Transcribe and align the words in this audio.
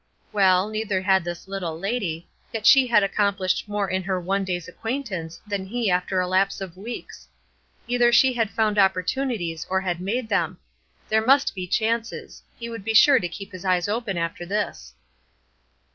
Well, 0.33 0.67
neither 0.67 0.99
had 1.03 1.23
this 1.23 1.47
little 1.47 1.77
lady; 1.77 2.27
yet 2.51 2.65
she 2.65 2.87
had 2.87 3.03
accomplished 3.03 3.69
more 3.69 3.87
in 3.87 4.01
her 4.01 4.19
one 4.19 4.43
day's 4.43 4.67
acquaintance 4.67 5.39
than 5.45 5.63
he 5.67 5.91
after 5.91 6.19
a 6.19 6.27
lapse 6.27 6.59
of 6.59 6.75
weeks. 6.75 7.27
Either 7.87 8.11
she 8.11 8.33
had 8.33 8.49
found 8.49 8.79
opportunities, 8.79 9.67
or 9.69 9.81
had 9.81 10.01
made 10.01 10.27
them. 10.27 10.57
There 11.09 11.23
must 11.23 11.53
be 11.53 11.67
chances; 11.67 12.41
he 12.57 12.67
would 12.67 12.83
be 12.83 12.95
sure 12.95 13.19
to 13.19 13.29
keep 13.29 13.51
his 13.51 13.63
eyes 13.63 13.87
open 13.87 14.17
after 14.17 14.43
this. 14.43 14.95